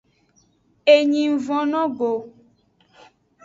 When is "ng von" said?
1.31-1.65